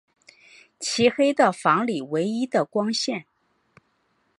[0.79, 3.27] 漆黑的房里唯一的光线